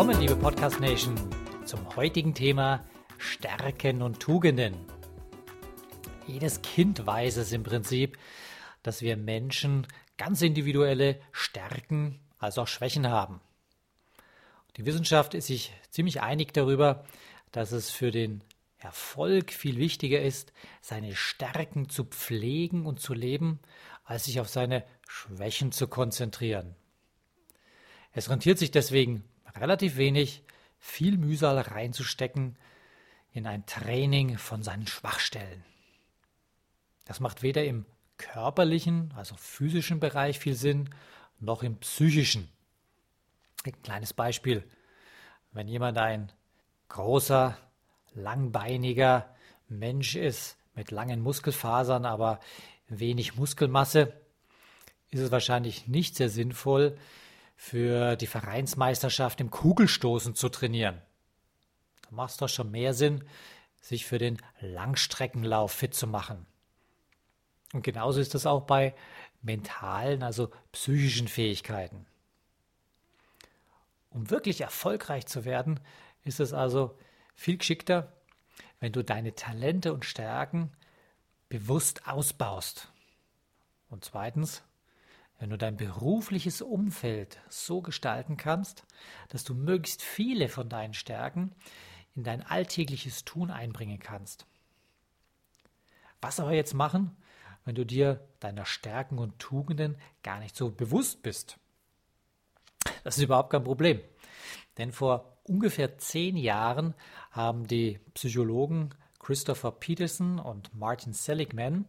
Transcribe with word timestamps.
Willkommen, 0.00 0.22
liebe 0.22 0.36
Podcast 0.36 0.80
Nation, 0.80 1.14
zum 1.66 1.94
heutigen 1.94 2.32
Thema 2.32 2.86
Stärken 3.18 4.00
und 4.00 4.18
Tugenden. 4.18 4.74
Jedes 6.26 6.62
Kind 6.62 7.06
weiß 7.06 7.36
es 7.36 7.52
im 7.52 7.64
Prinzip, 7.64 8.16
dass 8.82 9.02
wir 9.02 9.18
Menschen 9.18 9.86
ganz 10.16 10.40
individuelle 10.40 11.20
Stärken 11.32 12.18
als 12.38 12.56
auch 12.56 12.66
Schwächen 12.66 13.10
haben. 13.10 13.42
Die 14.78 14.86
Wissenschaft 14.86 15.34
ist 15.34 15.48
sich 15.48 15.70
ziemlich 15.90 16.22
einig 16.22 16.54
darüber, 16.54 17.04
dass 17.52 17.70
es 17.70 17.90
für 17.90 18.10
den 18.10 18.42
Erfolg 18.78 19.52
viel 19.52 19.76
wichtiger 19.76 20.22
ist, 20.22 20.54
seine 20.80 21.14
Stärken 21.14 21.90
zu 21.90 22.04
pflegen 22.04 22.86
und 22.86 23.00
zu 23.00 23.12
leben, 23.12 23.60
als 24.04 24.24
sich 24.24 24.40
auf 24.40 24.48
seine 24.48 24.82
Schwächen 25.06 25.72
zu 25.72 25.88
konzentrieren. 25.88 26.74
Es 28.12 28.30
rentiert 28.30 28.58
sich 28.58 28.70
deswegen 28.70 29.24
relativ 29.56 29.96
wenig, 29.96 30.42
viel 30.78 31.18
Mühsal 31.18 31.58
reinzustecken 31.58 32.56
in 33.32 33.46
ein 33.46 33.66
Training 33.66 34.38
von 34.38 34.62
seinen 34.62 34.86
Schwachstellen. 34.86 35.64
Das 37.04 37.20
macht 37.20 37.42
weder 37.42 37.64
im 37.64 37.86
körperlichen, 38.16 39.12
also 39.16 39.34
physischen 39.36 40.00
Bereich 40.00 40.38
viel 40.38 40.54
Sinn, 40.54 40.90
noch 41.38 41.62
im 41.62 41.78
psychischen. 41.78 42.48
Ein 43.64 43.80
kleines 43.82 44.12
Beispiel. 44.12 44.68
Wenn 45.52 45.68
jemand 45.68 45.98
ein 45.98 46.32
großer, 46.88 47.56
langbeiniger 48.14 49.34
Mensch 49.68 50.16
ist, 50.16 50.56
mit 50.74 50.90
langen 50.90 51.20
Muskelfasern, 51.20 52.04
aber 52.04 52.40
wenig 52.88 53.36
Muskelmasse, 53.36 54.12
ist 55.10 55.20
es 55.20 55.30
wahrscheinlich 55.30 55.88
nicht 55.88 56.16
sehr 56.16 56.28
sinnvoll, 56.28 56.96
für 57.62 58.16
die 58.16 58.26
Vereinsmeisterschaft 58.26 59.38
im 59.38 59.50
Kugelstoßen 59.50 60.34
zu 60.34 60.48
trainieren. 60.48 61.02
Da 62.00 62.08
macht 62.12 62.30
es 62.30 62.36
doch 62.38 62.48
schon 62.48 62.70
mehr 62.70 62.94
Sinn, 62.94 63.22
sich 63.82 64.06
für 64.06 64.16
den 64.16 64.38
Langstreckenlauf 64.60 65.70
fit 65.70 65.92
zu 65.92 66.06
machen. 66.06 66.46
Und 67.74 67.82
genauso 67.82 68.18
ist 68.18 68.34
es 68.34 68.46
auch 68.46 68.62
bei 68.62 68.94
mentalen, 69.42 70.22
also 70.22 70.50
psychischen 70.72 71.28
Fähigkeiten. 71.28 72.06
Um 74.08 74.30
wirklich 74.30 74.62
erfolgreich 74.62 75.26
zu 75.26 75.44
werden, 75.44 75.80
ist 76.24 76.40
es 76.40 76.54
also 76.54 76.96
viel 77.34 77.58
geschickter, 77.58 78.10
wenn 78.80 78.92
du 78.92 79.04
deine 79.04 79.34
Talente 79.34 79.92
und 79.92 80.06
Stärken 80.06 80.72
bewusst 81.50 82.08
ausbaust. 82.08 82.90
Und 83.90 84.02
zweitens, 84.02 84.62
wenn 85.40 85.50
du 85.50 85.56
dein 85.56 85.78
berufliches 85.78 86.60
Umfeld 86.60 87.40
so 87.48 87.80
gestalten 87.80 88.36
kannst, 88.36 88.84
dass 89.30 89.42
du 89.42 89.54
möglichst 89.54 90.02
viele 90.02 90.48
von 90.48 90.68
deinen 90.68 90.92
Stärken 90.92 91.52
in 92.14 92.24
dein 92.24 92.42
alltägliches 92.42 93.24
Tun 93.24 93.50
einbringen 93.50 93.98
kannst. 93.98 94.46
Was 96.20 96.40
aber 96.40 96.52
jetzt 96.52 96.74
machen, 96.74 97.16
wenn 97.64 97.74
du 97.74 97.86
dir 97.86 98.28
deiner 98.38 98.66
Stärken 98.66 99.18
und 99.18 99.38
Tugenden 99.38 99.96
gar 100.22 100.38
nicht 100.40 100.54
so 100.54 100.70
bewusst 100.70 101.22
bist? 101.22 101.58
Das 103.02 103.16
ist 103.16 103.24
überhaupt 103.24 103.50
kein 103.50 103.64
Problem. 103.64 104.00
Denn 104.76 104.92
vor 104.92 105.38
ungefähr 105.44 105.96
zehn 105.96 106.36
Jahren 106.36 106.94
haben 107.30 107.66
die 107.66 107.98
Psychologen 108.12 108.90
Christopher 109.18 109.72
Peterson 109.72 110.38
und 110.38 110.74
Martin 110.74 111.14
Seligman 111.14 111.86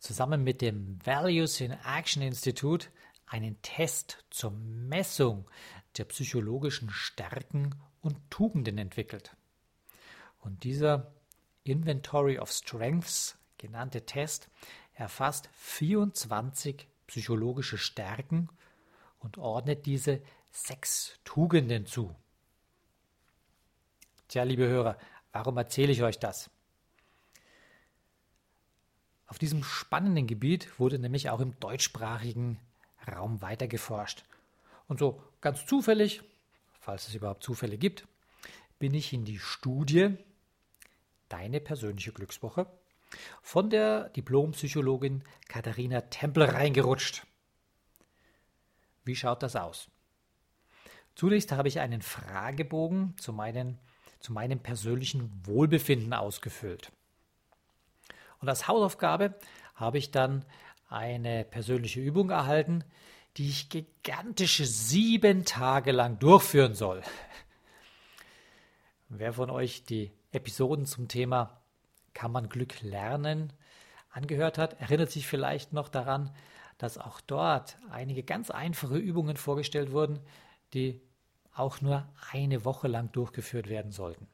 zusammen 0.00 0.42
mit 0.42 0.60
dem 0.60 0.98
Values 1.04 1.60
in 1.60 1.70
Action 1.70 2.22
Institute 2.22 2.88
einen 3.26 3.60
Test 3.62 4.24
zur 4.30 4.50
Messung 4.50 5.48
der 5.96 6.04
psychologischen 6.06 6.90
Stärken 6.90 7.74
und 8.00 8.16
Tugenden 8.30 8.78
entwickelt. 8.78 9.36
Und 10.40 10.64
dieser 10.64 11.12
Inventory 11.64 12.38
of 12.38 12.50
Strengths 12.50 13.38
genannte 13.58 14.06
Test 14.06 14.48
erfasst 14.94 15.48
24 15.52 16.88
psychologische 17.06 17.78
Stärken 17.78 18.48
und 19.18 19.36
ordnet 19.38 19.86
diese 19.86 20.22
sechs 20.50 21.18
Tugenden 21.24 21.86
zu. 21.86 22.16
Tja, 24.28 24.44
liebe 24.44 24.66
Hörer, 24.66 24.96
warum 25.32 25.56
erzähle 25.56 25.92
ich 25.92 26.02
euch 26.02 26.18
das? 26.18 26.50
Auf 29.30 29.38
diesem 29.38 29.62
spannenden 29.62 30.26
Gebiet 30.26 30.80
wurde 30.80 30.98
nämlich 30.98 31.30
auch 31.30 31.38
im 31.38 31.58
deutschsprachigen 31.60 32.58
Raum 33.06 33.40
weiter 33.40 33.68
geforscht. 33.68 34.24
Und 34.88 34.98
so 34.98 35.22
ganz 35.40 35.64
zufällig, 35.66 36.22
falls 36.80 37.06
es 37.06 37.14
überhaupt 37.14 37.44
Zufälle 37.44 37.78
gibt, 37.78 38.08
bin 38.80 38.92
ich 38.92 39.12
in 39.12 39.24
die 39.24 39.38
Studie 39.38 40.16
Deine 41.28 41.60
persönliche 41.60 42.10
Glückswoche 42.10 42.66
von 43.40 43.70
der 43.70 44.08
Diplompsychologin 44.08 45.22
Katharina 45.46 46.00
Tempel 46.00 46.42
reingerutscht. 46.42 47.24
Wie 49.04 49.14
schaut 49.14 49.44
das 49.44 49.54
aus? 49.54 49.86
Zunächst 51.14 51.52
habe 51.52 51.68
ich 51.68 51.78
einen 51.78 52.02
Fragebogen 52.02 53.16
zu, 53.16 53.32
meinen, 53.32 53.78
zu 54.18 54.32
meinem 54.32 54.58
persönlichen 54.58 55.30
Wohlbefinden 55.46 56.14
ausgefüllt. 56.14 56.90
Und 58.40 58.48
als 58.48 58.68
Hausaufgabe 58.68 59.34
habe 59.74 59.98
ich 59.98 60.10
dann 60.10 60.44
eine 60.88 61.44
persönliche 61.44 62.00
Übung 62.00 62.30
erhalten, 62.30 62.84
die 63.36 63.48
ich 63.48 63.68
gigantische 63.68 64.66
sieben 64.66 65.44
Tage 65.44 65.92
lang 65.92 66.18
durchführen 66.18 66.74
soll. 66.74 67.02
Wer 69.08 69.32
von 69.32 69.50
euch 69.50 69.84
die 69.84 70.10
Episoden 70.32 70.86
zum 70.86 71.08
Thema 71.08 71.60
Kann 72.12 72.32
man 72.32 72.48
Glück 72.48 72.80
lernen 72.82 73.52
angehört 74.10 74.58
hat, 74.58 74.80
erinnert 74.80 75.10
sich 75.10 75.26
vielleicht 75.26 75.72
noch 75.72 75.88
daran, 75.88 76.34
dass 76.78 76.98
auch 76.98 77.20
dort 77.20 77.76
einige 77.90 78.22
ganz 78.22 78.50
einfache 78.50 78.96
Übungen 78.96 79.36
vorgestellt 79.36 79.92
wurden, 79.92 80.18
die 80.74 81.00
auch 81.54 81.80
nur 81.80 82.08
eine 82.32 82.64
Woche 82.64 82.88
lang 82.88 83.12
durchgeführt 83.12 83.68
werden 83.68 83.92
sollten. 83.92 84.26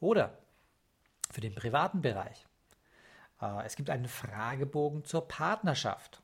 Oder 0.00 0.38
für 1.30 1.40
den 1.40 1.54
privaten 1.54 2.02
Bereich. 2.02 2.46
Äh, 3.40 3.64
es 3.64 3.76
gibt 3.76 3.90
einen 3.90 4.08
Fragebogen 4.08 5.04
zur 5.04 5.26
Partnerschaft. 5.26 6.22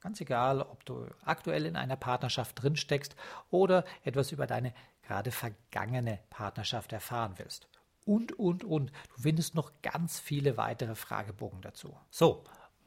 Ganz 0.00 0.20
egal, 0.20 0.62
ob 0.62 0.84
du 0.84 1.06
aktuell 1.24 1.64
in 1.64 1.76
einer 1.76 1.96
Partnerschaft 1.96 2.60
drinsteckst 2.60 3.14
oder 3.50 3.84
etwas 4.02 4.32
über 4.32 4.46
deine 4.46 4.74
gerade 5.02 5.30
vergangene 5.30 6.18
Partnerschaft 6.30 6.92
erfahren 6.92 7.34
willst. 7.36 7.68
Und, 8.04 8.32
und, 8.38 8.64
und. 8.64 8.90
Du 9.14 9.22
findest 9.22 9.54
noch 9.54 9.70
ganz 9.82 10.18
viele 10.18 10.56
weitere 10.56 10.96
Fragebogen 10.96 11.62
dazu. 11.62 11.96
So, 12.10 12.42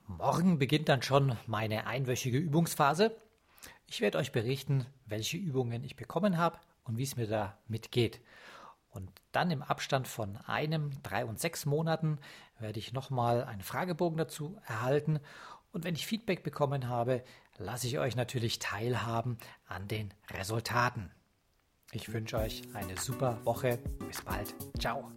morgen 0.07 0.59
beginnt 0.59 0.89
dann 0.89 1.01
schon 1.01 1.37
meine 1.47 1.87
einwöchige 1.87 2.37
Übungsphase. 2.37 3.15
Ich 3.87 4.01
werde 4.01 4.17
euch 4.17 4.31
berichten, 4.31 4.85
welche 5.05 5.37
Übungen 5.37 5.83
ich 5.83 5.95
bekommen 5.95 6.37
habe 6.37 6.59
und 6.83 6.97
wie 6.97 7.03
es 7.03 7.15
mir 7.15 7.27
damit 7.27 7.91
geht. 7.91 8.19
Und 8.95 9.11
dann 9.33 9.51
im 9.51 9.61
Abstand 9.61 10.07
von 10.07 10.37
einem, 10.47 10.91
drei 11.03 11.25
und 11.25 11.37
sechs 11.39 11.65
Monaten 11.65 12.17
werde 12.59 12.79
ich 12.79 12.93
nochmal 12.93 13.43
einen 13.43 13.61
Fragebogen 13.61 14.17
dazu 14.17 14.57
erhalten 14.65 15.19
und 15.75 15.83
wenn 15.83 15.95
ich 15.95 16.07
Feedback 16.07 16.41
bekommen 16.41 16.87
habe, 16.87 17.21
lasse 17.57 17.85
ich 17.87 17.99
euch 17.99 18.15
natürlich 18.15 18.59
teilhaben 18.59 19.37
an 19.67 19.89
den 19.89 20.13
Resultaten. 20.31 21.11
Ich 21.91 22.13
wünsche 22.13 22.37
euch 22.37 22.61
eine 22.73 22.95
super 22.97 23.41
Woche. 23.43 23.79
Bis 24.07 24.21
bald. 24.21 24.55
Ciao. 24.79 25.11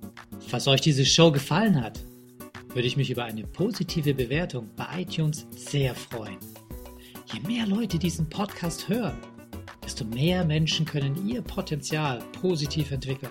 Falls 0.48 0.66
euch 0.66 0.80
diese 0.80 1.06
Show 1.06 1.30
gefallen 1.30 1.80
hat, 1.80 2.00
würde 2.70 2.88
ich 2.88 2.96
mich 2.96 3.08
über 3.08 3.22
eine 3.22 3.44
positive 3.44 4.14
Bewertung 4.14 4.68
bei 4.74 5.02
iTunes 5.02 5.46
sehr 5.50 5.94
freuen. 5.94 6.38
Je 7.32 7.38
mehr 7.38 7.64
Leute 7.64 7.96
diesen 7.96 8.28
Podcast 8.28 8.88
hören, 8.88 9.20
desto 9.84 10.04
mehr 10.06 10.44
Menschen 10.44 10.86
können 10.86 11.24
ihr 11.28 11.40
Potenzial 11.40 12.18
positiv 12.32 12.90
entwickeln. 12.90 13.30